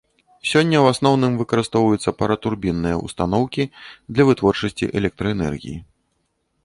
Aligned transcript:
Сёння 0.51 0.75
ў 0.83 0.93
асноўным 0.93 1.33
выкарыстоўваюцца 1.41 2.13
паратурбінныя 2.21 2.95
ўстаноўкі 3.05 3.63
для 4.17 4.23
вытворчасці 4.31 4.93
электраэнергіі. 5.03 5.77